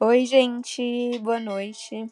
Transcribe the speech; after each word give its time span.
Oi, 0.00 0.26
gente, 0.26 1.18
boa 1.18 1.40
noite. 1.40 2.06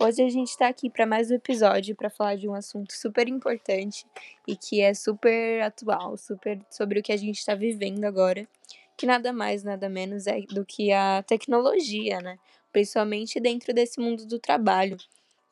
Hoje 0.00 0.22
a 0.22 0.28
gente 0.30 0.48
está 0.48 0.68
aqui 0.68 0.88
para 0.88 1.04
mais 1.04 1.30
um 1.30 1.34
episódio 1.34 1.94
para 1.94 2.08
falar 2.08 2.34
de 2.36 2.48
um 2.48 2.54
assunto 2.54 2.94
super 2.94 3.28
importante 3.28 4.06
e 4.48 4.56
que 4.56 4.80
é 4.80 4.94
super 4.94 5.60
atual, 5.60 6.16
super 6.16 6.58
sobre 6.70 6.98
o 6.98 7.02
que 7.02 7.12
a 7.12 7.16
gente 7.18 7.36
está 7.36 7.54
vivendo 7.54 8.02
agora, 8.06 8.48
que 8.96 9.04
nada 9.04 9.34
mais, 9.34 9.62
nada 9.62 9.86
menos 9.86 10.26
é 10.26 10.40
do 10.48 10.64
que 10.64 10.90
a 10.92 11.22
tecnologia, 11.24 12.22
né? 12.22 12.38
Principalmente 12.72 13.38
dentro 13.38 13.74
desse 13.74 14.00
mundo 14.00 14.24
do 14.24 14.38
trabalho, 14.38 14.96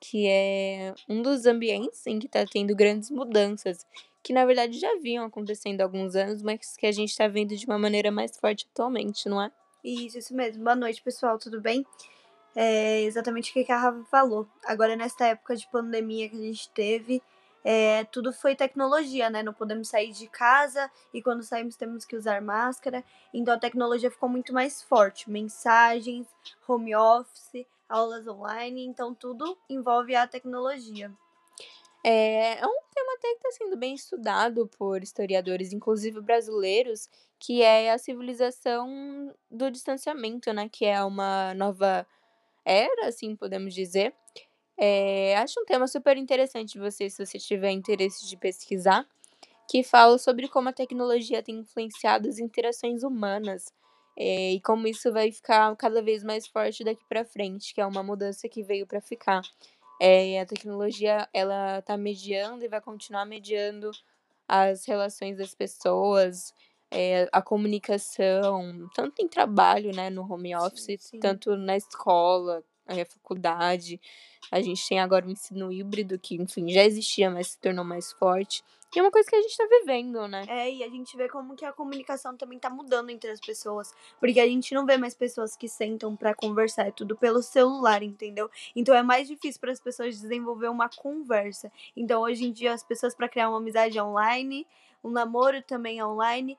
que 0.01 0.27
é 0.27 0.95
um 1.07 1.21
dos 1.21 1.45
ambientes 1.45 2.07
em 2.07 2.19
que 2.19 2.25
está 2.25 2.47
tendo 2.47 2.75
grandes 2.75 3.11
mudanças, 3.11 3.87
que 4.23 4.33
na 4.33 4.47
verdade 4.47 4.81
já 4.81 4.99
vinham 5.03 5.27
acontecendo 5.27 5.83
há 5.83 5.85
alguns 5.85 6.17
anos, 6.17 6.43
mas 6.43 6.79
que 6.79 6.87
a 6.87 6.93
gente 6.93 7.11
está 7.11 7.29
vendo 7.29 7.55
de 7.55 7.67
uma 7.67 7.79
maneira 7.79 8.11
mais 8.11 8.35
forte 8.39 8.67
atualmente, 8.73 9.29
não 9.29 9.43
é? 9.43 9.53
Isso, 9.85 10.17
isso 10.17 10.35
mesmo. 10.35 10.65
Boa 10.65 10.75
noite, 10.75 11.03
pessoal, 11.03 11.39
tudo 11.39 11.61
bem? 11.61 11.85
É 12.57 13.03
exatamente 13.03 13.51
o 13.51 13.53
que 13.53 13.71
a 13.71 13.77
Rafa 13.77 14.03
falou. 14.05 14.49
Agora, 14.65 14.97
nesta 14.97 15.27
época 15.27 15.55
de 15.55 15.67
pandemia 15.67 16.27
que 16.27 16.37
a 16.37 16.41
gente 16.41 16.71
teve, 16.71 17.23
é, 17.63 18.05
tudo 18.05 18.33
foi 18.33 18.57
tecnologia, 18.57 19.29
né? 19.29 19.43
Não 19.43 19.53
podemos 19.53 19.89
sair 19.89 20.11
de 20.11 20.27
casa 20.27 20.91
e 21.13 21.21
quando 21.21 21.43
saímos 21.43 21.77
temos 21.77 22.07
que 22.07 22.17
usar 22.17 22.41
máscara. 22.41 23.05
Então 23.35 23.53
a 23.53 23.59
tecnologia 23.59 24.11
ficou 24.11 24.27
muito 24.27 24.55
mais 24.55 24.83
forte. 24.83 25.31
Mensagens, 25.31 26.27
home 26.67 26.97
office, 26.97 27.67
aulas 27.87 28.27
online, 28.27 28.87
então 28.87 29.15
tudo 29.15 29.59
envolve 29.69 30.17
a 30.17 30.27
tecnologia. 30.27 31.13
É, 32.03 32.59
é 32.59 32.67
um 32.67 32.81
tema 32.95 33.15
até 33.19 33.29
que 33.35 33.47
está 33.47 33.51
sendo 33.51 33.77
bem 33.77 33.95
estudado 33.95 34.67
por 34.79 35.03
historiadores, 35.03 35.73
inclusive 35.73 36.21
brasileiros, 36.23 37.09
que 37.45 37.63
é 37.63 37.93
a 37.93 37.99
civilização 37.99 39.35
do 39.51 39.71
distanciamento, 39.71 40.51
né? 40.53 40.69
Que 40.69 40.87
é 40.87 41.03
uma 41.05 41.53
nova 41.55 42.07
era, 42.65 43.09
assim 43.09 43.37
podemos 43.37 43.75
dizer. 43.75 44.15
É, 44.79 45.37
acho 45.37 45.61
um 45.61 45.65
tema 45.67 45.87
super 45.87 46.17
interessante 46.17 46.79
você, 46.79 47.11
se 47.11 47.25
você 47.25 47.39
tiver 47.39 47.71
interesse 47.71 48.27
de 48.27 48.37
pesquisar, 48.37 49.07
que 49.71 49.83
fala 49.83 50.19
sobre 50.19 50.49
como 50.49 50.71
a 50.71 50.73
tecnologia 50.73 51.43
tem 51.43 51.59
influenciado 51.59 52.29
as 52.29 52.39
interações 52.39 53.03
humanas 53.03 53.67
é, 54.17 54.53
e 54.53 54.61
como 54.61 54.87
isso 54.87 55.13
vai 55.13 55.31
ficar 55.31 55.75
cada 55.77 56.03
vez 56.03 56.25
mais 56.25 56.47
forte 56.47 56.83
daqui 56.83 57.05
para 57.09 57.25
frente, 57.25 57.75
que 57.75 57.81
é 57.81 57.87
uma 57.87 58.03
mudança 58.03 58.49
que 58.49 58.63
veio 58.63 58.87
para 58.87 59.01
ficar. 59.01 59.43
É, 60.01 60.41
a 60.41 60.47
tecnologia 60.47 61.29
ela 61.33 61.79
está 61.79 61.97
mediando 61.97 62.65
e 62.65 62.69
vai 62.69 62.81
continuar 62.81 63.27
mediando 63.27 63.91
as 64.49 64.87
relações 64.87 65.37
das 65.39 65.55
pessoas, 65.55 66.55
é, 66.95 67.29
a 67.33 67.43
comunicação, 67.43 68.89
tanto 68.95 69.21
em 69.21 69.27
trabalho, 69.27 69.95
né, 69.95 70.09
no 70.11 70.23
home 70.33 70.55
office, 70.55 70.85
sim, 70.85 70.97
sim. 70.99 71.19
tanto 71.19 71.57
na 71.57 71.77
escola, 71.77 72.63
na 72.87 73.05
faculdade. 73.05 74.01
A 74.51 74.61
gente 74.61 74.89
tem 74.89 75.01
agora 75.01 75.27
um 75.27 75.31
ensino 75.31 75.73
híbrido 75.73 76.19
que, 76.19 76.37
enfim, 76.37 76.71
já 76.71 76.85
existia, 76.85 77.31
mas 77.31 77.49
se 77.49 77.59
tornou 77.59 77.85
mais 77.85 78.13
forte. 78.13 78.63
E 78.95 78.99
é 79.01 79.03
uma 79.03 79.11
coisa 79.11 79.29
que 79.29 79.35
a 79.35 79.43
gente 79.43 79.57
tá 79.57 79.67
vivendo, 79.69 80.29
né? 80.29 80.45
É, 80.47 80.73
e 80.73 80.85
a 80.85 80.89
gente 80.89 81.17
vê 81.17 81.29
como 81.29 81.57
que 81.57 81.65
a 81.65 81.73
comunicação 81.73 82.37
também 82.37 82.61
tá 82.61 82.71
mudando 82.71 83.11
entre 83.11 83.29
as 83.29 83.41
pessoas. 83.41 83.93
Porque 84.21 84.39
a 84.39 84.47
gente 84.47 84.73
não 84.73 84.87
vê 84.87 84.97
mais 84.97 85.17
pessoas 85.17 85.57
que 85.57 85.69
sentam 85.69 86.15
para 86.15 86.33
conversar, 86.33 86.87
é 86.87 86.91
tudo 86.93 87.17
pelo 87.17 87.43
celular, 87.43 88.05
entendeu? 88.05 88.49
Então 88.77 88.95
é 88.95 89.03
mais 89.03 89.27
difícil 89.27 89.61
para 89.61 89.73
as 89.73 89.81
pessoas 89.81 90.21
desenvolver 90.21 90.69
uma 90.69 90.89
conversa. 90.89 91.73
Então 91.97 92.23
hoje 92.23 92.45
em 92.45 92.53
dia 92.53 92.73
as 92.73 92.85
pessoas 92.85 93.17
para 93.17 93.29
criar 93.29 93.49
uma 93.49 93.59
amizade 93.59 94.01
online, 94.01 94.65
um 95.03 95.11
namoro 95.11 95.61
também 95.63 96.03
online, 96.03 96.57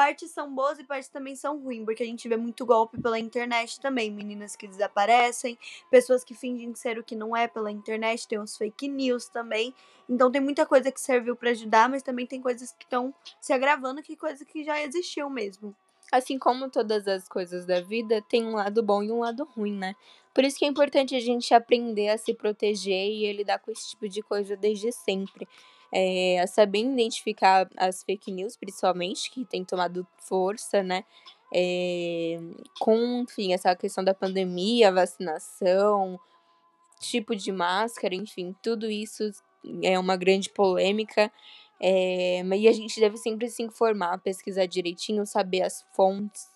partes 0.00 0.30
são 0.30 0.50
boas 0.54 0.78
e 0.78 0.84
partes 0.84 1.10
também 1.10 1.36
são 1.36 1.60
ruins, 1.60 1.84
porque 1.84 2.02
a 2.02 2.06
gente 2.06 2.26
vê 2.26 2.34
muito 2.34 2.64
golpe 2.64 2.98
pela 2.98 3.18
internet 3.18 3.78
também. 3.78 4.10
Meninas 4.10 4.56
que 4.56 4.66
desaparecem, 4.66 5.58
pessoas 5.90 6.24
que 6.24 6.32
fingem 6.32 6.74
ser 6.74 6.98
o 6.98 7.04
que 7.04 7.14
não 7.14 7.36
é 7.36 7.46
pela 7.46 7.70
internet, 7.70 8.26
tem 8.26 8.40
uns 8.40 8.56
fake 8.56 8.88
news 8.88 9.28
também. 9.28 9.74
Então 10.08 10.32
tem 10.32 10.40
muita 10.40 10.64
coisa 10.64 10.90
que 10.90 10.98
serviu 10.98 11.36
para 11.36 11.50
ajudar, 11.50 11.86
mas 11.86 12.02
também 12.02 12.26
tem 12.26 12.40
coisas 12.40 12.72
que 12.72 12.84
estão 12.84 13.14
se 13.38 13.52
agravando, 13.52 14.02
que 14.02 14.16
coisa 14.16 14.42
que 14.42 14.64
já 14.64 14.82
existiu 14.82 15.28
mesmo. 15.28 15.76
Assim 16.10 16.38
como 16.38 16.70
todas 16.70 17.06
as 17.06 17.28
coisas 17.28 17.66
da 17.66 17.82
vida, 17.82 18.22
tem 18.22 18.46
um 18.46 18.54
lado 18.54 18.82
bom 18.82 19.02
e 19.02 19.12
um 19.12 19.18
lado 19.18 19.44
ruim, 19.54 19.76
né? 19.76 19.94
Por 20.32 20.44
isso 20.44 20.58
que 20.58 20.64
é 20.64 20.68
importante 20.68 21.14
a 21.14 21.20
gente 21.20 21.52
aprender 21.52 22.08
a 22.08 22.16
se 22.16 22.32
proteger 22.32 23.06
e 23.06 23.30
lidar 23.34 23.58
com 23.58 23.70
esse 23.70 23.90
tipo 23.90 24.08
de 24.08 24.22
coisa 24.22 24.56
desde 24.56 24.90
sempre 24.92 25.46
é, 25.92 26.44
saber 26.46 26.80
identificar 26.80 27.68
as 27.76 28.02
fake 28.02 28.30
news, 28.30 28.56
principalmente, 28.56 29.30
que 29.30 29.44
tem 29.44 29.64
tomado 29.64 30.06
força, 30.18 30.82
né? 30.82 31.04
É, 31.52 32.38
com, 32.78 33.22
enfim, 33.22 33.52
essa 33.52 33.74
questão 33.74 34.04
da 34.04 34.14
pandemia, 34.14 34.92
vacinação, 34.92 36.18
tipo 37.00 37.34
de 37.34 37.50
máscara, 37.50 38.14
enfim, 38.14 38.54
tudo 38.62 38.88
isso 38.90 39.30
é 39.82 39.98
uma 39.98 40.16
grande 40.16 40.48
polêmica. 40.50 41.30
É, 41.82 42.42
e 42.42 42.68
a 42.68 42.72
gente 42.72 43.00
deve 43.00 43.16
sempre 43.16 43.48
se 43.48 43.62
informar, 43.62 44.18
pesquisar 44.18 44.66
direitinho, 44.66 45.26
saber 45.26 45.62
as 45.62 45.82
fontes 45.94 46.49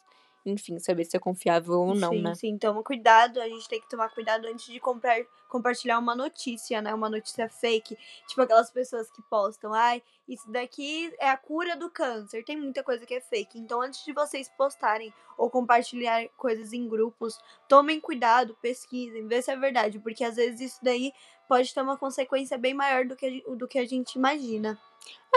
enfim, 0.45 0.79
saber 0.79 1.05
se 1.05 1.17
é 1.17 1.21
confiável 1.21 1.75
ou 1.75 1.95
não, 1.95 2.13
sim, 2.13 2.23
né? 2.23 2.35
Sim, 2.35 2.59
toma 2.59 2.83
cuidado, 2.83 3.41
a 3.41 3.49
gente 3.49 3.69
tem 3.69 3.81
que 3.81 3.89
tomar 3.89 4.11
cuidado 4.11 4.47
antes 4.47 4.67
de 4.67 4.79
comprar, 4.79 5.17
compartilhar 5.49 5.99
uma 5.99 6.15
notícia, 6.15 6.83
né? 6.83 6.93
Uma 6.93 7.09
notícia 7.09 7.49
fake. 7.49 7.97
Tipo 8.27 8.43
aquelas 8.43 8.71
pessoas 8.71 9.11
que 9.11 9.23
postam, 9.23 9.73
ai, 9.73 10.03
isso 10.29 10.51
daqui 10.51 11.13
é 11.19 11.29
a 11.31 11.37
cura 11.37 11.77
do 11.77 11.91
câncer. 11.91 12.45
Tem 12.45 12.57
muita 12.57 12.83
coisa 12.83 13.07
que 13.07 13.15
é 13.15 13.21
fake. 13.21 13.59
Então, 13.59 13.81
antes 13.81 14.05
de 14.05 14.13
vocês 14.13 14.51
postarem 14.57 15.13
ou 15.37 15.51
compartilhar 15.51 16.29
coisas 16.37 16.73
em 16.73 16.89
grupos, 16.89 17.39
tomem 17.69 18.01
cuidado, 18.01 18.57
pesquisem, 18.61 19.27
vê 19.27 19.43
se 19.43 19.51
é 19.51 19.57
verdade, 19.57 19.99
porque 19.99 20.25
às 20.25 20.37
vezes 20.37 20.61
isso 20.61 20.81
daí 20.83 21.13
pode 21.49 21.73
ter 21.73 21.81
uma 21.81 21.97
consequência 21.97 22.57
bem 22.59 22.75
maior 22.75 23.05
do 23.05 23.17
que, 23.17 23.43
do 23.57 23.69
que 23.69 23.79
a 23.79 23.85
gente 23.85 24.15
imagina. 24.15 24.79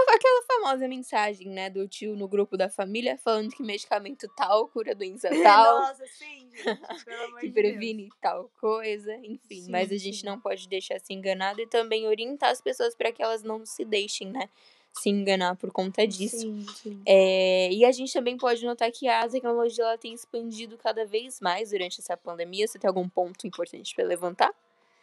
Aquela 0.10 0.44
famosa 0.44 0.88
mensagem, 0.88 1.50
né, 1.50 1.70
do 1.70 1.88
tio 1.88 2.16
no 2.16 2.28
grupo 2.28 2.56
da 2.56 2.70
família 2.70 3.18
falando 3.18 3.52
que 3.52 3.62
medicamento 3.64 4.28
tal 4.36 4.68
cura 4.68 4.96
doença 4.96 5.30
tal. 5.44 5.82
Nossa, 5.82 6.06
sim, 6.08 6.48
gente, 6.52 7.06
pelo 7.06 7.24
amor 7.26 7.40
que 7.40 7.50
previne 7.50 8.04
Deus. 8.04 8.16
tal 8.22 8.52
coisa, 8.60 9.16
enfim. 9.18 9.62
Sim, 9.64 9.72
mas 9.72 9.92
a 9.92 9.98
gente 9.98 10.20
sim. 10.20 10.26
não 10.26 10.40
pode 10.40 10.68
deixar 10.68 11.00
se 11.00 11.14
enganar 11.14 11.60
e 11.60 11.68
também 11.68 12.08
orientar 12.08 12.52
as 12.52 12.62
pessoas 12.62 12.96
para 12.96 13.12
que 13.12 13.22
elas 13.22 13.44
não 13.44 13.66
se 13.66 13.84
deixem, 13.84 14.32
né, 14.32 14.50
se 14.94 15.10
enganar 15.10 15.56
por 15.56 15.72
conta 15.72 16.08
disso. 16.08 16.40
Sim, 16.40 16.66
sim. 16.76 17.02
É, 17.06 17.72
e 17.72 17.84
a 17.84 17.92
gente 17.92 18.14
também 18.14 18.38
pode 18.38 18.64
notar 18.66 18.92
que 18.92 19.08
a 19.08 19.28
tecnologia 19.28 19.84
ela 19.84 19.98
tem 19.98 20.14
expandido 20.14 20.78
cada 20.78 21.06
vez 21.06 21.42
mais 21.42 21.72
durante 21.72 22.00
essa 22.00 22.16
pandemia. 22.16 22.68
Você 22.68 22.80
tem 22.80 22.88
algum 22.88 23.08
ponto 23.10 23.46
importante 23.46 23.94
para 23.94 24.06
levantar? 24.06 24.54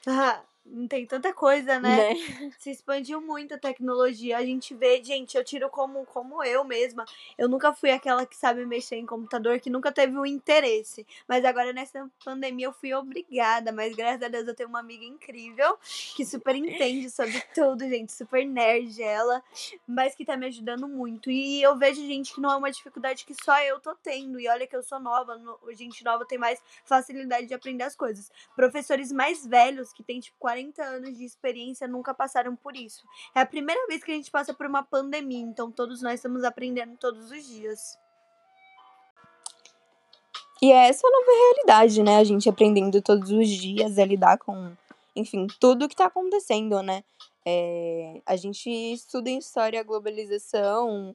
Ah, 0.07 0.43
não 0.67 0.89
tem 0.89 1.07
tanta 1.07 1.33
coisa, 1.33 1.79
né? 1.79 2.15
Né? 2.15 2.51
Se 2.59 2.71
expandiu 2.71 3.21
muito 3.21 3.55
a 3.55 3.59
tecnologia. 3.59 4.39
A 4.39 4.45
gente 4.45 4.75
vê, 4.75 5.03
gente, 5.05 5.37
eu 5.37 5.45
tiro 5.45 5.69
como, 5.69 6.05
como 6.07 6.43
eu 6.43 6.65
mesma. 6.65 7.05
Eu 7.37 7.49
nunca 7.49 7.73
fui 7.75 7.91
aquela 7.91 8.25
que 8.25 8.35
sabe 8.37 8.65
mexer 8.65 8.97
em 8.97 9.05
computador, 9.07 9.61
que 9.61 9.69
nunca 9.69 9.93
teve 9.93 10.17
o 10.17 10.25
interesse. 10.25 11.07
Mas 11.29 11.45
agora 11.45 11.73
nessa 11.73 12.11
pandemia 12.25 12.67
eu 12.67 12.73
fui 12.73 12.95
obrigada. 12.95 13.71
Mas 13.73 13.95
graças 13.95 14.23
a 14.23 14.29
Deus 14.29 14.49
eu 14.49 14.55
tenho 14.55 14.69
uma 14.71 14.81
amiga 14.81 15.05
incrível 15.05 15.79
que 16.17 16.25
super 16.25 16.57
entende 16.57 17.11
sobre 17.11 17.41
tudo, 17.55 17.87
gente. 17.87 18.13
Super 18.13 18.45
nerd 18.47 19.03
ela, 19.03 19.43
mas 19.87 20.15
que 20.15 20.25
tá 20.25 20.35
me 20.37 20.47
ajudando 20.47 20.89
muito. 20.89 21.31
E 21.31 21.63
eu 21.63 21.77
vejo, 21.77 22.01
gente, 22.07 22.35
que 22.35 22.41
não 22.41 22.51
é 22.51 22.57
uma 22.57 22.71
dificuldade 22.71 23.25
que 23.27 23.35
só 23.45 23.61
eu 23.61 23.79
tô 23.81 23.95
tendo. 23.97 24.41
E 24.41 24.49
olha 24.49 24.67
que 24.67 24.75
eu 24.75 24.83
sou 24.83 24.99
nova, 24.99 25.37
no- 25.37 25.59
gente 25.73 26.03
nova 26.03 26.25
tem 26.25 26.39
mais 26.39 26.59
facilidade 26.87 27.47
de 27.47 27.55
aprender 27.55 27.85
as 27.85 27.95
coisas. 27.95 28.33
Professores 28.57 29.13
mais 29.13 29.47
velhos, 29.47 29.93
que 29.93 30.03
têm 30.03 30.21
tipo 30.21 30.37
40 30.39 30.54
anos 30.83 31.17
de 31.17 31.25
experiência, 31.25 31.89
nunca 31.89 32.15
passaram 32.15 32.55
por 32.57 32.77
isso. 32.77 33.03
É 33.35 33.41
a 33.41 33.47
primeira 33.47 33.87
vez 33.87 34.03
que 34.03 34.13
a 34.13 34.15
gente 34.15 34.31
passa 34.31 34.55
por 34.55 34.67
uma 34.67 34.83
pandemia, 34.83 35.41
então 35.41 35.71
todos 35.71 36.03
nós 36.03 36.15
estamos 36.15 36.45
aprendendo 36.45 36.97
todos 36.97 37.31
os 37.31 37.47
dias. 37.47 37.99
E 40.63 40.73
é 40.73 40.89
essa 40.89 41.07
a 41.07 41.11
nova 41.11 41.33
realidade, 41.33 42.03
né? 42.03 42.17
A 42.19 42.25
gente 42.25 42.49
aprendendo 42.49 43.03
todos 43.03 43.31
os 43.31 43.49
dias 43.49 43.99
a 43.99 44.05
lidar 44.05 44.39
com, 44.39 44.73
enfim, 45.15 45.47
tudo 45.61 45.89
que 45.89 45.97
tá 45.97 46.07
acontecendo, 46.07 46.83
né? 46.83 47.05
É, 47.45 48.23
a 48.25 48.37
gente 48.37 48.71
estuda 48.71 49.29
em 49.29 49.39
história 49.39 49.81
a 49.81 49.83
globalização, 49.83 51.15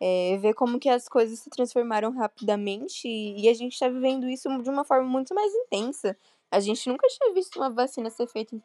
é, 0.00 0.38
vê 0.38 0.54
como 0.54 0.78
que 0.78 0.88
as 0.88 1.08
coisas 1.08 1.38
se 1.38 1.50
transformaram 1.50 2.10
rapidamente 2.12 3.06
e 3.06 3.48
a 3.48 3.54
gente 3.54 3.78
tá 3.78 3.88
vivendo 3.88 4.28
isso 4.28 4.48
de 4.62 4.70
uma 4.70 4.84
forma 4.84 5.08
muito 5.08 5.34
mais 5.34 5.52
intensa. 5.54 6.16
A 6.50 6.60
gente 6.60 6.88
nunca 6.88 7.06
tinha 7.08 7.34
visto 7.34 7.56
uma 7.56 7.70
vacina 7.70 8.08
ser 8.10 8.26
feita 8.26 8.56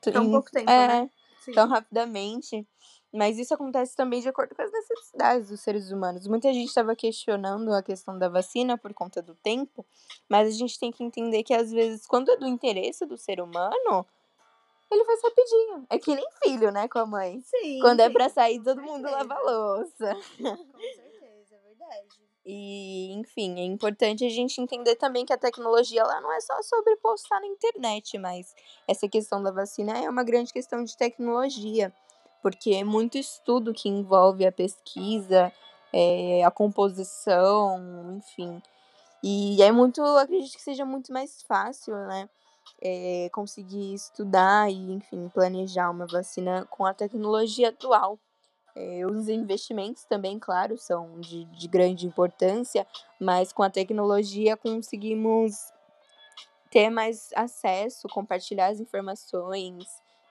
Tão 0.00 0.24
em- 0.24 0.30
pouco 0.30 0.50
tempo, 0.50 0.70
é, 0.70 0.86
né? 0.88 1.10
Sim. 1.40 1.52
tão 1.52 1.68
rapidamente. 1.68 2.66
Mas 3.12 3.38
isso 3.38 3.54
acontece 3.54 3.94
também 3.94 4.20
de 4.20 4.28
acordo 4.28 4.56
com 4.56 4.62
as 4.62 4.72
necessidades 4.72 5.48
dos 5.48 5.60
seres 5.60 5.90
humanos. 5.92 6.26
Muita 6.26 6.52
gente 6.52 6.66
estava 6.66 6.96
questionando 6.96 7.72
a 7.72 7.80
questão 7.80 8.18
da 8.18 8.28
vacina 8.28 8.76
por 8.76 8.92
conta 8.92 9.22
do 9.22 9.36
tempo, 9.36 9.86
mas 10.28 10.48
a 10.48 10.50
gente 10.50 10.78
tem 10.80 10.90
que 10.90 11.04
entender 11.04 11.44
que 11.44 11.54
às 11.54 11.70
vezes, 11.70 12.06
quando 12.08 12.30
é 12.32 12.36
do 12.36 12.46
interesse 12.48 13.06
do 13.06 13.16
ser 13.16 13.40
humano, 13.40 14.04
ele 14.90 15.04
faz 15.04 15.20
rapidinho. 15.22 15.86
É 15.90 15.96
que 15.98 16.12
nem 16.14 16.26
filho, 16.42 16.72
né, 16.72 16.88
com 16.88 16.98
a 16.98 17.06
mãe. 17.06 17.40
Sim. 17.42 17.78
Quando 17.80 18.00
é 18.00 18.10
pra 18.10 18.28
sair, 18.28 18.60
todo 18.60 18.82
mundo 18.82 19.04
lava 19.04 19.34
a 19.34 19.42
louça. 19.42 20.14
Com 20.36 20.56
certeza. 20.56 21.03
E, 22.46 23.10
enfim, 23.12 23.58
é 23.58 23.64
importante 23.64 24.24
a 24.24 24.28
gente 24.28 24.60
entender 24.60 24.96
também 24.96 25.24
que 25.24 25.32
a 25.32 25.38
tecnologia 25.38 26.02
ela 26.02 26.20
não 26.20 26.30
é 26.30 26.40
só 26.40 26.60
sobre 26.62 26.94
postar 26.96 27.40
na 27.40 27.46
internet, 27.46 28.18
mas 28.18 28.54
essa 28.86 29.08
questão 29.08 29.42
da 29.42 29.50
vacina 29.50 29.96
é 29.98 30.08
uma 30.10 30.22
grande 30.22 30.52
questão 30.52 30.84
de 30.84 30.94
tecnologia, 30.94 31.90
porque 32.42 32.72
é 32.72 32.84
muito 32.84 33.16
estudo 33.16 33.72
que 33.72 33.88
envolve 33.88 34.44
a 34.44 34.52
pesquisa, 34.52 35.50
é, 35.90 36.44
a 36.44 36.50
composição, 36.50 38.14
enfim. 38.18 38.60
E 39.22 39.62
é 39.62 39.72
muito, 39.72 40.02
acredito 40.02 40.54
que 40.54 40.62
seja 40.62 40.84
muito 40.84 41.12
mais 41.12 41.42
fácil, 41.44 41.96
né? 42.06 42.28
É, 42.82 43.30
conseguir 43.32 43.94
estudar 43.94 44.70
e, 44.70 44.92
enfim, 44.92 45.30
planejar 45.30 45.90
uma 45.90 46.06
vacina 46.06 46.66
com 46.66 46.84
a 46.84 46.92
tecnologia 46.92 47.70
atual. 47.70 48.18
É, 48.76 49.06
os 49.06 49.28
investimentos 49.28 50.04
também, 50.04 50.38
claro, 50.38 50.76
são 50.76 51.20
de, 51.20 51.44
de 51.44 51.68
grande 51.68 52.06
importância, 52.06 52.86
mas 53.20 53.52
com 53.52 53.62
a 53.62 53.70
tecnologia 53.70 54.56
conseguimos 54.56 55.72
ter 56.70 56.90
mais 56.90 57.30
acesso, 57.36 58.08
compartilhar 58.08 58.66
as 58.66 58.80
informações, 58.80 59.84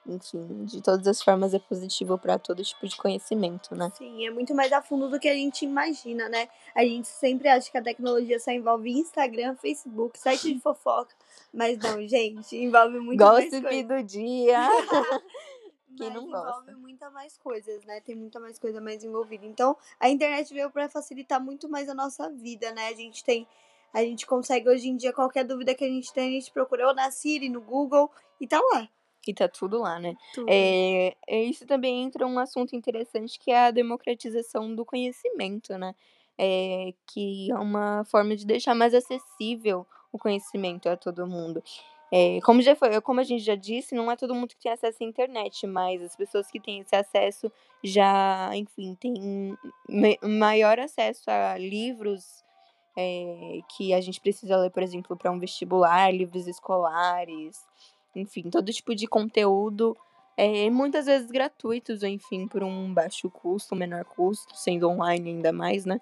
enfim, 0.06 0.66
de 0.66 0.81
todas 0.81 1.07
as 1.07 1.22
formas 1.22 1.54
é 1.54 1.60
positivo 1.60 2.18
para 2.18 2.38
todo 2.38 2.62
tipo 2.62 2.86
de 2.86 2.98
conhecimento, 2.98 3.74
né? 3.74 3.90
Sim, 3.95 4.28
é 4.28 4.30
muito 4.30 4.54
mais 4.54 4.74
a 4.74 4.81
fundo 4.81 5.10
do 5.10 5.19
que 5.19 5.30
a 5.30 5.34
gente 5.34 5.63
imagina, 5.63 6.28
né? 6.28 6.50
A 6.75 6.84
gente 6.84 7.07
sempre 7.07 7.48
acha 7.48 7.72
que 7.72 7.78
a 7.78 7.81
tecnologia 7.81 8.38
só 8.40 8.51
envolve 8.51 8.92
Instagram, 8.92 9.56
Facebook, 9.56 10.19
site 10.19 10.54
de 10.54 10.60
fofoca, 10.60 11.16
mas 11.54 11.78
não, 11.78 12.06
gente, 12.06 12.57
envolve 12.57 13.00
muito 13.00 13.24
mais 13.24 13.45
Gossip 13.45 13.62
coisa. 13.62 13.88
do 13.88 14.04
dia. 14.04 14.68
Quem 15.95 16.07
Mas 16.10 16.16
não 16.16 16.25
gosta? 16.28 16.50
envolve 16.50 16.75
muita 16.75 17.10
mais 17.10 17.38
coisas, 17.38 17.84
né? 17.86 18.01
Tem 18.01 18.16
muita 18.16 18.40
mais 18.40 18.57
coisa 18.60 18.81
mais 18.81 19.04
envolvida. 19.04 19.45
Então, 19.45 19.78
a 20.00 20.10
internet 20.10 20.54
veio 20.54 20.69
para 20.72 20.90
facilitar 20.90 21.42
muito 21.44 21.69
mais 21.69 21.88
a 21.90 21.94
nossa 21.94 22.30
vida, 22.30 22.72
né? 22.72 22.88
A 22.88 22.94
gente 22.94 23.24
tem 23.24 23.48
a 23.94 24.04
gente 24.04 24.25
consegue 24.25 24.68
hoje 24.68 24.90
em 24.90 24.98
dia 24.98 25.13
qualquer 25.13 25.45
dúvida 25.45 25.75
que 25.75 25.86
a 25.86 25.88
gente 25.88 26.12
tem, 26.12 26.30
a 26.30 26.31
gente 26.31 26.51
procura 26.51 26.88
ou 26.88 26.95
na 26.95 27.12
Siri, 27.12 27.48
no 27.48 27.62
Google 27.62 28.10
e 28.42 28.48
tá 28.48 28.60
lá. 28.60 28.90
E 29.25 29.34
tá 29.34 29.48
tudo 29.48 29.80
lá, 29.80 30.00
né? 30.00 30.16
Tudo. 30.34 30.48
É, 30.50 31.16
é, 31.28 31.44
isso 31.44 31.66
também 31.66 32.04
entra 32.04 32.25
um 32.25 32.40
assunto 32.40 32.75
interessante 32.75 33.40
que 33.40 33.51
é 33.51 33.68
a 33.68 33.72
democratização 33.72 34.75
do 34.75 34.84
conhecimento, 34.84 35.78
né? 35.78 35.95
É, 36.38 36.94
que 37.06 37.51
é 37.51 37.56
uma 37.56 38.04
forma 38.06 38.36
de 38.36 38.45
deixar 38.45 38.74
mais 38.74 38.94
acessível 38.95 39.86
o 40.12 40.18
conhecimento 40.18 40.90
a 40.90 40.98
todo 40.98 41.28
mundo. 41.28 41.63
É, 42.15 42.39
como, 42.44 42.62
já 42.62 42.75
foi, 42.75 43.01
como 43.01 43.19
a 43.21 43.24
gente 43.24 43.44
já 43.44 43.56
disse, 43.56 43.95
não 43.95 44.12
é 44.12 44.15
todo 44.15 44.36
mundo 44.36 44.50
que 44.50 44.56
tem 44.62 44.71
acesso 44.71 45.01
à 45.01 45.06
internet, 45.06 45.65
mas 45.65 46.00
as 46.00 46.15
pessoas 46.15 46.45
que 46.51 46.60
têm 46.60 46.81
esse 46.81 46.95
acesso 46.95 47.51
já, 47.83 48.51
enfim, 48.54 48.94
têm 49.00 49.57
ma- 49.89 50.27
maior 50.30 50.80
acesso 50.80 51.24
a 51.31 51.57
livros 51.57 52.44
é, 52.95 53.62
que 53.75 53.95
a 53.95 54.00
gente 54.00 54.21
precisa 54.21 54.56
ler, 54.57 54.69
por 54.69 54.83
exemplo, 54.83 55.18
para 55.18 55.31
um 55.31 55.39
vestibular, 55.39 56.13
livros 56.13 56.48
escolares, 56.48 57.65
enfim, 58.16 58.48
todo 58.48 58.71
tipo 58.71 58.94
de 58.94 59.07
conteúdo, 59.07 59.98
é, 60.38 60.69
muitas 60.69 61.07
vezes 61.07 61.31
gratuitos, 61.31 62.04
enfim, 62.04 62.48
por 62.48 62.63
um 62.63 62.94
baixo 62.94 63.27
custo, 63.27 63.75
menor 63.75 64.06
custo, 64.06 64.56
sendo 64.56 64.88
online 64.88 65.31
ainda 65.31 65.51
mais, 65.51 65.83
né? 65.83 66.00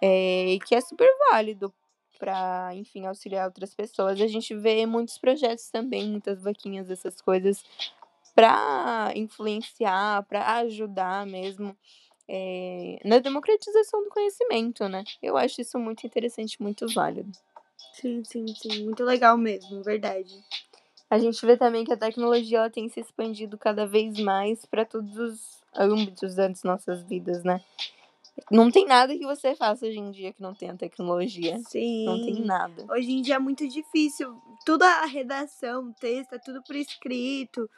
É, 0.00 0.56
que 0.66 0.74
é 0.74 0.80
super 0.80 1.08
válido 1.30 1.70
para, 2.18 2.70
enfim, 2.74 3.06
auxiliar 3.06 3.46
outras 3.46 3.74
pessoas. 3.74 4.20
A 4.20 4.26
gente 4.26 4.54
vê 4.54 4.86
muitos 4.86 5.18
projetos 5.18 5.68
também, 5.70 6.08
muitas 6.08 6.42
vaquinhas, 6.42 6.90
essas 6.90 7.20
coisas, 7.20 7.64
para 8.34 9.12
influenciar, 9.14 10.22
para 10.24 10.56
ajudar 10.58 11.26
mesmo 11.26 11.76
é, 12.28 12.98
na 13.04 13.18
democratização 13.18 14.02
do 14.02 14.10
conhecimento, 14.10 14.88
né? 14.88 15.04
Eu 15.22 15.36
acho 15.36 15.60
isso 15.60 15.78
muito 15.78 16.06
interessante, 16.06 16.60
muito 16.62 16.86
válido. 16.92 17.30
Sim, 17.92 18.24
sim, 18.24 18.46
sim. 18.54 18.84
Muito 18.84 19.04
legal 19.04 19.36
mesmo, 19.36 19.82
verdade. 19.82 20.34
A 21.08 21.18
gente 21.18 21.44
vê 21.46 21.56
também 21.56 21.84
que 21.84 21.92
a 21.92 21.96
tecnologia 21.96 22.58
ela 22.58 22.70
tem 22.70 22.88
se 22.88 22.98
expandido 22.98 23.56
cada 23.56 23.86
vez 23.86 24.18
mais 24.18 24.64
para 24.64 24.84
todos 24.84 25.16
os 25.16 25.62
âmbitos 25.76 26.34
das 26.34 26.62
nossas 26.64 27.02
vidas, 27.04 27.44
né? 27.44 27.60
Não 28.50 28.70
tem 28.70 28.86
nada 28.86 29.16
que 29.16 29.24
você 29.24 29.54
faça 29.54 29.86
hoje 29.86 29.98
em 29.98 30.10
dia 30.10 30.32
que 30.32 30.42
não 30.42 30.54
tenha 30.54 30.76
tecnologia. 30.76 31.58
Sim. 31.68 32.04
Não 32.04 32.24
tem 32.24 32.44
nada. 32.44 32.84
Hoje 32.90 33.12
em 33.12 33.22
dia 33.22 33.36
é 33.36 33.38
muito 33.38 33.66
difícil. 33.68 34.36
Tudo 34.66 34.82
a 34.82 35.06
redação, 35.06 35.88
o 35.88 35.94
texto, 35.94 36.34
é 36.34 36.38
tudo 36.38 36.62
por 36.62 36.74
escrito, 36.74 37.68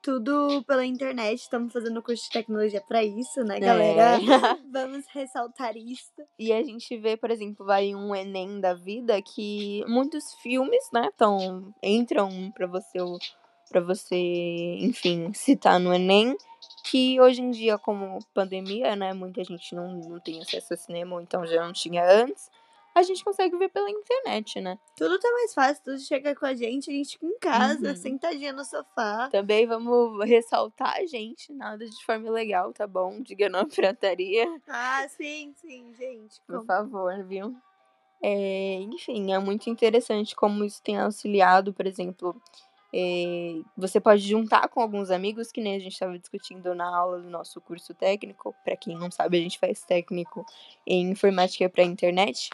tudo 0.00 0.62
pela 0.64 0.84
internet. 0.84 1.40
Estamos 1.40 1.72
fazendo 1.72 2.02
curso 2.02 2.24
de 2.24 2.30
tecnologia 2.30 2.80
para 2.80 3.02
isso, 3.02 3.42
né, 3.42 3.58
galera? 3.58 4.16
É. 4.16 4.18
Vamos 4.70 5.04
ressaltar 5.12 5.76
isso. 5.76 6.12
E 6.38 6.52
a 6.52 6.62
gente 6.62 6.96
vê, 6.96 7.16
por 7.16 7.30
exemplo, 7.30 7.64
vai 7.64 7.94
um 7.94 8.14
Enem 8.14 8.60
da 8.60 8.74
vida 8.74 9.20
que 9.22 9.84
muitos 9.88 10.34
filmes, 10.34 10.90
né, 10.92 11.10
tão, 11.16 11.74
entram 11.82 12.52
para 12.54 12.66
você 12.66 12.98
para 13.70 13.80
você, 13.80 14.14
enfim, 14.80 15.32
citar 15.32 15.80
no 15.80 15.92
Enem, 15.92 16.36
que 16.94 17.20
hoje 17.20 17.42
em 17.42 17.50
dia, 17.50 17.76
como 17.76 18.20
pandemia, 18.32 18.94
né, 18.94 19.12
muita 19.12 19.42
gente 19.42 19.74
não, 19.74 19.94
não 19.94 20.20
tem 20.20 20.40
acesso 20.40 20.74
a 20.74 20.76
cinema, 20.76 21.16
ou 21.16 21.20
então 21.20 21.44
já 21.44 21.60
não 21.66 21.72
tinha 21.72 22.08
antes, 22.08 22.48
a 22.94 23.02
gente 23.02 23.24
consegue 23.24 23.56
ver 23.58 23.68
pela 23.70 23.90
internet, 23.90 24.60
né? 24.60 24.78
Tudo 24.96 25.18
tá 25.18 25.28
mais 25.32 25.52
fácil, 25.52 25.82
tudo 25.82 25.98
chega 25.98 26.36
com 26.36 26.46
a 26.46 26.54
gente, 26.54 26.88
a 26.88 26.94
gente 26.94 27.18
em 27.20 27.36
casa, 27.40 27.88
Uhum. 27.88 27.96
sentadinha 27.96 28.52
no 28.52 28.64
sofá. 28.64 29.28
Também 29.28 29.66
vamos 29.66 30.24
ressaltar, 30.24 31.04
gente, 31.08 31.52
nada 31.52 31.84
de 31.84 32.04
forma 32.04 32.28
ilegal, 32.28 32.72
tá 32.72 32.86
bom? 32.86 33.20
Diga 33.22 33.48
não 33.48 33.58
à 33.58 33.66
pirataria. 33.66 34.46
Ah, 34.68 35.04
sim, 35.08 35.52
sim, 35.56 35.92
gente. 35.98 36.40
Por 36.46 36.58
Como- 36.58 36.66
favor, 36.66 37.24
viu? 37.24 37.56
É, 38.22 38.74
enfim, 38.82 39.32
é 39.32 39.38
muito 39.40 39.68
interessante 39.68 40.36
como 40.36 40.62
isso 40.64 40.80
tem 40.80 40.96
auxiliado, 41.00 41.74
por 41.74 41.88
exemplo. 41.88 42.40
É, 42.96 43.60
você 43.76 44.00
pode 44.00 44.22
juntar 44.22 44.68
com 44.68 44.80
alguns 44.80 45.10
amigos, 45.10 45.50
que 45.50 45.60
nem 45.60 45.74
a 45.74 45.78
gente 45.80 45.94
estava 45.94 46.16
discutindo 46.16 46.76
na 46.76 46.96
aula 46.96 47.18
do 47.20 47.28
nosso 47.28 47.60
curso 47.60 47.92
técnico. 47.92 48.54
Para 48.64 48.76
quem 48.76 48.96
não 48.96 49.10
sabe, 49.10 49.36
a 49.36 49.40
gente 49.40 49.58
faz 49.58 49.82
técnico 49.82 50.46
em 50.86 51.10
informática 51.10 51.68
para 51.68 51.82
internet. 51.82 52.50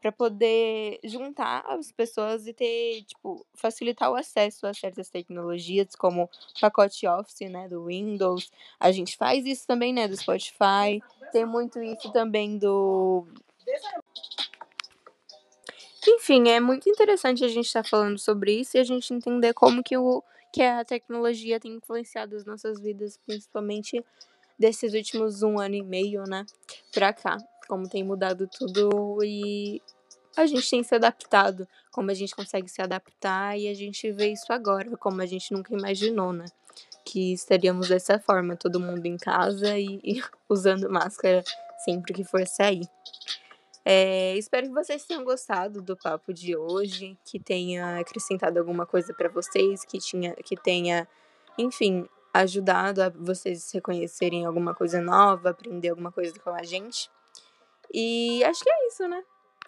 para 0.00 0.12
poder 0.12 1.00
juntar 1.02 1.64
as 1.66 1.90
pessoas 1.90 2.46
e 2.46 2.52
ter, 2.52 3.02
tipo, 3.02 3.44
facilitar 3.54 4.08
o 4.08 4.14
acesso 4.14 4.68
a 4.68 4.74
certas 4.74 5.08
tecnologias, 5.08 5.96
como 5.96 6.30
pacote 6.60 7.04
Office, 7.08 7.50
né, 7.50 7.68
do 7.68 7.86
Windows. 7.86 8.52
A 8.78 8.92
gente 8.92 9.16
faz 9.16 9.44
isso 9.46 9.66
também, 9.66 9.92
né, 9.92 10.06
do 10.06 10.16
Spotify. 10.16 11.02
Tem 11.32 11.44
muito 11.44 11.82
isso 11.82 12.12
também 12.12 12.56
do. 12.56 13.26
Enfim, 16.22 16.50
é 16.50 16.60
muito 16.60 16.88
interessante 16.88 17.44
a 17.44 17.48
gente 17.48 17.66
estar 17.66 17.84
falando 17.84 18.16
sobre 18.16 18.52
isso 18.60 18.76
e 18.76 18.80
a 18.80 18.84
gente 18.84 19.12
entender 19.12 19.52
como 19.52 19.82
que, 19.82 19.96
o, 19.96 20.22
que 20.52 20.62
a 20.62 20.84
tecnologia 20.84 21.58
tem 21.58 21.72
influenciado 21.72 22.36
as 22.36 22.44
nossas 22.44 22.78
vidas, 22.78 23.18
principalmente 23.26 24.04
desses 24.56 24.94
últimos 24.94 25.42
um 25.42 25.58
ano 25.58 25.74
e 25.74 25.82
meio, 25.82 26.22
né, 26.22 26.46
pra 26.92 27.12
cá. 27.12 27.38
Como 27.66 27.88
tem 27.88 28.04
mudado 28.04 28.46
tudo 28.46 29.18
e 29.24 29.82
a 30.36 30.46
gente 30.46 30.70
tem 30.70 30.84
se 30.84 30.94
adaptado, 30.94 31.66
como 31.90 32.08
a 32.12 32.14
gente 32.14 32.36
consegue 32.36 32.68
se 32.68 32.80
adaptar 32.80 33.58
e 33.58 33.66
a 33.66 33.74
gente 33.74 34.12
vê 34.12 34.28
isso 34.28 34.52
agora, 34.52 34.96
como 34.98 35.20
a 35.20 35.26
gente 35.26 35.52
nunca 35.52 35.74
imaginou, 35.74 36.32
né? 36.32 36.44
Que 37.04 37.32
estaríamos 37.32 37.88
dessa 37.88 38.20
forma, 38.20 38.54
todo 38.54 38.78
mundo 38.78 39.04
em 39.06 39.16
casa 39.16 39.76
e, 39.76 39.98
e 40.04 40.22
usando 40.48 40.88
máscara 40.88 41.42
sempre 41.84 42.14
que 42.14 42.22
for 42.22 42.46
sair. 42.46 42.88
É, 43.84 44.36
espero 44.36 44.68
que 44.68 44.72
vocês 44.72 45.04
tenham 45.04 45.24
gostado 45.24 45.82
do 45.82 45.96
papo 45.96 46.32
de 46.32 46.56
hoje, 46.56 47.18
que 47.24 47.38
tenha 47.40 47.98
acrescentado 47.98 48.58
alguma 48.58 48.86
coisa 48.86 49.12
para 49.12 49.28
vocês, 49.28 49.84
que, 49.84 49.98
tinha, 49.98 50.34
que 50.36 50.56
tenha, 50.56 51.08
enfim, 51.58 52.08
ajudado 52.32 53.02
a 53.02 53.08
vocês 53.08 53.70
reconhecerem 53.72 54.46
alguma 54.46 54.74
coisa 54.74 55.00
nova, 55.00 55.50
aprender 55.50 55.88
alguma 55.88 56.12
coisa 56.12 56.38
com 56.38 56.50
a 56.50 56.62
gente. 56.62 57.10
E 57.92 58.42
acho 58.44 58.62
que 58.62 58.70
é 58.70 58.86
isso, 58.86 59.08
né? 59.08 59.22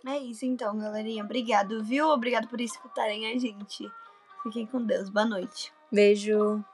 É 0.06 0.18
isso 0.18 0.44
então, 0.44 0.78
galerinha. 0.78 1.24
Obrigado, 1.24 1.82
viu? 1.82 2.08
Obrigado 2.08 2.48
por 2.48 2.60
escutarem 2.60 3.32
a 3.32 3.38
gente. 3.38 3.90
Fiquem 4.42 4.66
com 4.66 4.84
Deus. 4.84 5.08
Boa 5.08 5.26
noite. 5.26 5.72
Beijo. 5.90 6.64